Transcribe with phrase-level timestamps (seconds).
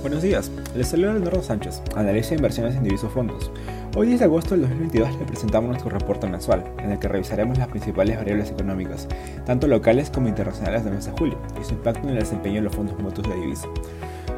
[0.00, 3.50] Buenos días, les saluda Leonardo Sánchez, analista de inversiones en divisos fondos.
[3.96, 7.58] Hoy 10 de agosto del 2022 les presentamos nuestro reporte mensual, en el que revisaremos
[7.58, 9.08] las principales variables económicas,
[9.44, 12.60] tanto locales como internacionales del mes de julio, y su impacto en el desempeño de
[12.62, 13.66] los fondos mutuos de divisa.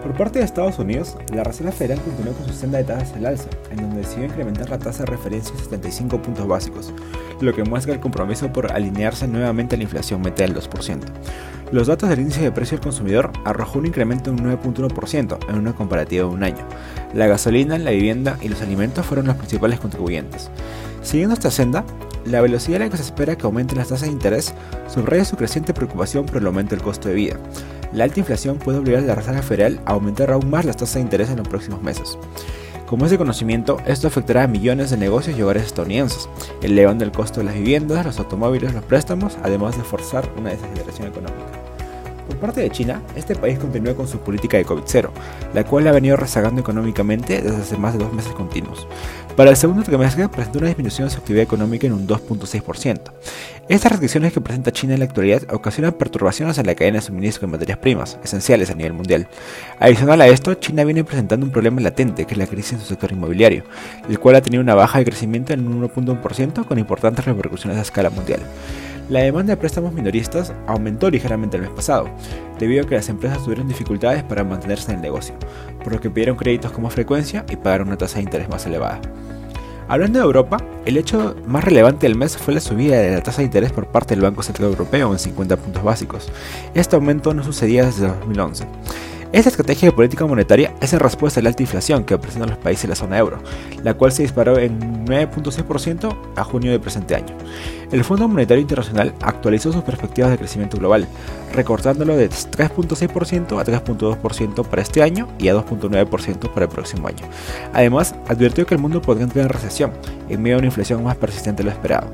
[0.02, 3.26] Por parte de Estados Unidos, la Reserva Federal continuó con su senda de tasas al
[3.26, 6.90] alza, en donde decidió incrementar la tasa de referencia a 75 puntos básicos,
[7.42, 11.00] lo que muestra el compromiso por alinearse nuevamente a la inflación meta del 2%.
[11.72, 15.54] Los datos del índice de precio del consumidor arrojó un incremento de un 9.1% en
[15.54, 16.66] una comparativa de un año.
[17.14, 20.50] La gasolina, la vivienda y los alimentos fueron los principales contribuyentes.
[21.00, 21.84] Siguiendo esta senda,
[22.24, 24.52] la velocidad en la que se espera que aumenten las tasas de interés
[24.92, 27.36] subraya su creciente preocupación por el aumento del costo de vida.
[27.92, 30.96] La alta inflación puede obligar a la Reserva Federal a aumentar aún más las tasas
[30.96, 32.18] de interés en los próximos meses.
[32.86, 36.28] Como es de conocimiento, esto afectará a millones de negocios y hogares estadounidenses,
[36.62, 41.06] elevando el costo de las viviendas, los automóviles, los préstamos, además de forzar una desaceleración
[41.06, 41.49] económica.
[42.30, 45.10] Por parte de China, este país continúa con su política de COVID-0,
[45.52, 48.86] la cual ha venido rezagando económicamente desde hace más de dos meses continuos.
[49.36, 53.00] Para el segundo trimestre presentó una disminución de su actividad económica en un 2.6%.
[53.68, 57.46] Estas restricciones que presenta China en la actualidad ocasionan perturbaciones en la cadena de suministro
[57.46, 59.26] de materias primas, esenciales a nivel mundial.
[59.80, 62.86] Adicional a esto, China viene presentando un problema latente, que es la crisis en su
[62.86, 63.64] sector inmobiliario,
[64.08, 67.82] el cual ha tenido una baja de crecimiento en un 1.1% con importantes repercusiones a
[67.82, 68.40] escala mundial.
[69.10, 72.08] La demanda de préstamos minoristas aumentó ligeramente el mes pasado,
[72.60, 75.34] debido a que las empresas tuvieron dificultades para mantenerse en el negocio,
[75.82, 78.64] por lo que pidieron créditos con más frecuencia y pagaron una tasa de interés más
[78.66, 79.00] elevada.
[79.88, 83.38] Hablando de Europa, el hecho más relevante del mes fue la subida de la tasa
[83.38, 86.30] de interés por parte del Banco Central Europeo en 50 puntos básicos.
[86.74, 88.64] Este aumento no sucedía desde 2011.
[89.32, 92.58] Esta estrategia de política monetaria es en respuesta a la alta inflación que presentan los
[92.58, 93.38] países de la zona euro,
[93.84, 97.36] la cual se disparó en 9.6% a junio del presente año.
[97.92, 101.06] El Fondo Monetario Internacional actualizó sus perspectivas de crecimiento global,
[101.54, 107.24] recortándolo de 3.6% a 3.2% para este año y a 2.9% para el próximo año.
[107.72, 109.92] Además, advirtió que el mundo podría entrar en recesión,
[110.28, 112.10] en medio de una inflación más persistente de lo esperado.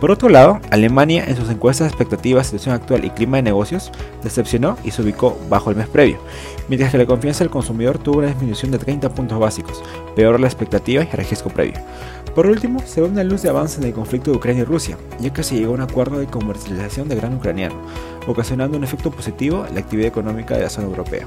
[0.00, 3.92] Por otro lado, Alemania en sus encuestas de expectativas, situación actual y clima de negocios
[4.22, 6.18] decepcionó y se ubicó bajo el mes previo,
[6.68, 9.82] mientras que la confianza del consumidor tuvo una disminución de 30 puntos básicos,
[10.16, 11.74] peor la expectativa y el riesgo previo.
[12.34, 14.96] Por último, se ve una luz de avance en el conflicto de Ucrania y Rusia,
[15.18, 17.74] ya que se llegó a un acuerdo de comercialización de gran ucraniano,
[18.26, 21.26] ocasionando un efecto positivo en la actividad económica de la zona europea.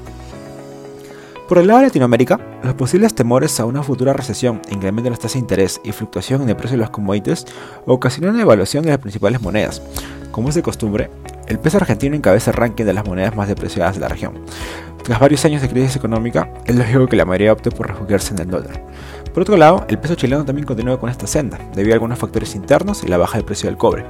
[1.48, 5.18] Por el lado de Latinoamérica, los posibles temores a una futura recesión, incremento de las
[5.18, 7.44] tasas de interés y fluctuación en el precio de los commodities
[7.84, 9.82] ocasionan la evaluación de las principales monedas.
[10.30, 11.10] Como es de costumbre,
[11.46, 14.32] el peso argentino encabeza el ranking de las monedas más depreciadas de la región.
[15.02, 18.40] Tras varios años de crisis económica, es lógico que la mayoría opte por refugiarse en
[18.40, 18.82] el dólar.
[19.34, 22.54] Por otro lado, el peso chileno también continúa con esta senda, debido a algunos factores
[22.54, 24.06] internos y la baja del precio del cobre.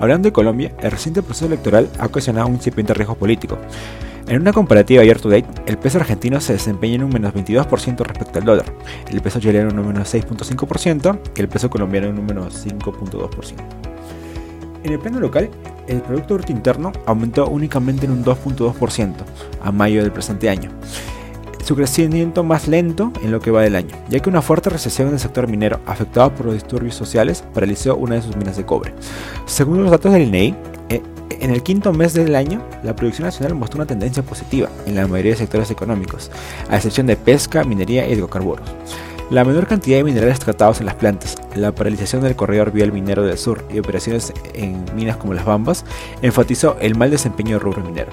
[0.00, 3.58] Hablando de Colombia, el reciente proceso electoral ha ocasionado un incipiente riesgo político.
[4.28, 8.04] En una comparativa year to date, el peso argentino se desempeña en un menos 22%
[8.04, 8.66] respecto al dólar,
[9.10, 13.54] el peso chileno en un menos 6.5% y el peso colombiano en un menos 5.2%.
[14.84, 15.48] En el plano local,
[15.86, 19.14] el Producto Bruto Interno aumentó únicamente en un 2.2%
[19.62, 20.72] a mayo del presente año,
[21.64, 25.08] su crecimiento más lento en lo que va del año, ya que una fuerte recesión
[25.08, 28.66] en el sector minero afectado por los disturbios sociales paralizó una de sus minas de
[28.66, 28.92] cobre.
[29.46, 30.54] Según los datos del INEI,
[31.40, 35.06] en el quinto mes del año, la producción nacional mostró una tendencia positiva en la
[35.06, 36.30] mayoría de sectores económicos,
[36.68, 38.68] a excepción de pesca, minería y hidrocarburos.
[39.30, 43.22] La menor cantidad de minerales tratados en las plantas, la paralización del corredor vial minero
[43.22, 45.84] del sur y operaciones en minas como las Bambas
[46.22, 48.10] enfatizó el mal desempeño del rubro minero.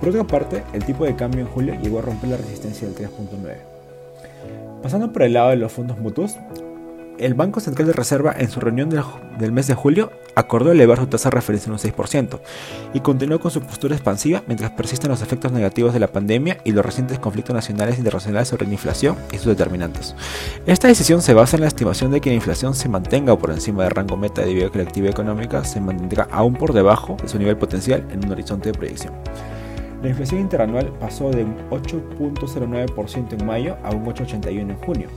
[0.00, 2.96] Por otra parte, el tipo de cambio en julio llegó a romper la resistencia del
[2.96, 3.76] 3.9.
[4.82, 6.36] Pasando por el lado de los fondos mutuos,
[7.18, 11.06] el Banco Central de Reserva en su reunión del, mes de julio acordó elevar su
[11.06, 12.40] tasa de referencia en un 6%
[12.94, 16.72] y continuó con su postura expansiva mientras persisten los efectos negativos de la pandemia y
[16.72, 20.14] los recientes conflictos nacionales e internacionales sobre la inflación y sus determinantes.
[20.66, 23.82] Esta decisión se basa en la estimación de que la inflación se mantenga por encima
[23.82, 27.28] del rango meta debido a que la actividad económica se mantendrá aún por debajo de
[27.28, 29.14] su nivel potencial en un horizonte de proyección.
[30.06, 35.08] La inflación interanual pasó de un 8.09% en mayo a un 8.81% en junio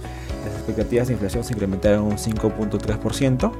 [0.44, 3.52] las expectativas de inflación se incrementaron un 5.3%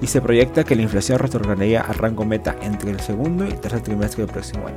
[0.00, 3.80] y se proyecta que la inflación retornaría al rango meta entre el segundo y tercer
[3.80, 4.76] trimestre del próximo año.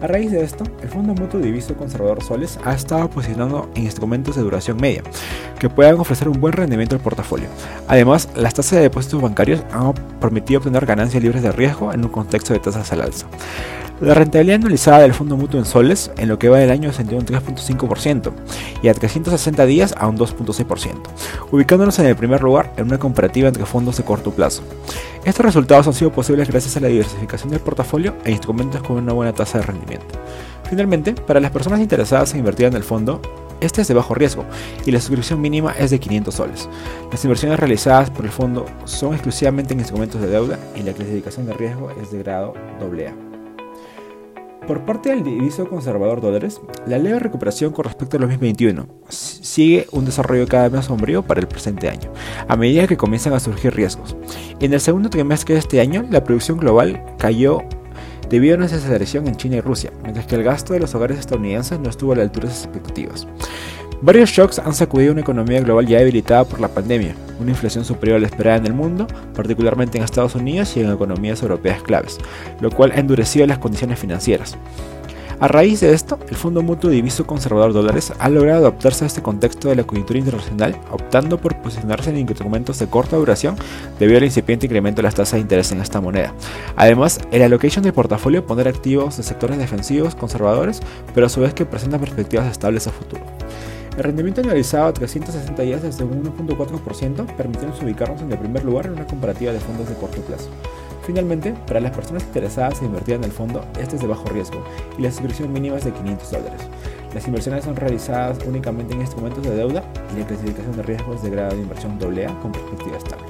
[0.00, 4.36] A raíz de esto, el Fondo Mutuo Diviso Conservador Soles ha estado posicionando en instrumentos
[4.36, 5.02] de duración media,
[5.58, 7.48] que puedan ofrecer un buen rendimiento al portafolio.
[7.88, 12.10] Además, las tasas de depósitos bancarios han permitido obtener ganancias libres de riesgo en un
[12.10, 13.26] contexto de tasas al alza.
[14.02, 17.16] La rentabilidad anualizada del fondo mutuo en soles en lo que va del año ascendió
[17.16, 18.32] un 3.5%
[18.82, 20.96] y a 360 días a un 2.6%,
[21.52, 24.64] ubicándonos en el primer lugar en una comparativa entre fondos de corto plazo.
[25.24, 29.12] Estos resultados han sido posibles gracias a la diversificación del portafolio e instrumentos con una
[29.12, 30.18] buena tasa de rendimiento.
[30.68, 33.20] Finalmente, para las personas interesadas en invertir en el fondo,
[33.60, 34.44] Este es de bajo riesgo
[34.84, 36.68] y la suscripción mínima es de 500 soles.
[37.12, 41.46] Las inversiones realizadas por el fondo son exclusivamente en instrumentos de deuda y la clasificación
[41.46, 43.31] de riesgo es de grado AA.
[44.66, 50.04] Por parte del diviso conservador dólares, la leve recuperación con respecto al 2021 sigue un
[50.04, 52.12] desarrollo cada vez más sombrío para el presente año,
[52.46, 54.16] a medida que comienzan a surgir riesgos.
[54.60, 57.62] En el segundo trimestre de este año, la producción global cayó
[58.30, 61.18] debido a una desaceleración en China y Rusia, mientras que el gasto de los hogares
[61.18, 63.26] estadounidenses no estuvo a la altura de sus expectativas.
[64.00, 68.16] Varios shocks han sacudido una economía global ya debilitada por la pandemia, una inflación superior
[68.16, 72.18] a la esperada en el mundo, particularmente en Estados Unidos y en economías europeas claves,
[72.60, 74.56] lo cual ha endurecido las condiciones financieras.
[75.42, 79.22] A raíz de esto, el Fondo Mutuo Diviso Conservador Dólares ha logrado adaptarse a este
[79.22, 83.56] contexto de la coyuntura internacional, optando por posicionarse en instrumentos de corta duración
[83.98, 86.32] debido al incipiente incremento de las tasas de interés en esta moneda.
[86.76, 90.80] Además, el allocation de portafolio pondrá activos de sectores defensivos conservadores,
[91.12, 93.22] pero a su vez que presentan perspectivas estables a futuro.
[93.96, 98.86] El rendimiento anualizado a 360 días desde un 1.4%, permitiéndonos ubicarnos en el primer lugar
[98.86, 100.48] en una comparativa de fondos de corto plazo.
[101.04, 104.64] Finalmente, para las personas interesadas en invertir en el fondo, este es de bajo riesgo
[104.96, 106.60] y la suscripción mínima es de 500 dólares.
[107.12, 109.84] Las inversiones son realizadas únicamente en instrumentos de deuda
[110.14, 113.26] y la clasificación de riesgos de grado de inversión AA con perspectiva estable.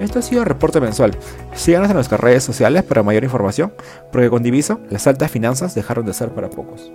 [0.00, 1.16] Esto ha sido el reporte mensual.
[1.54, 3.72] Síganos en nuestras redes sociales para mayor información,
[4.10, 6.90] porque con Diviso las altas finanzas dejaron de ser para pocos.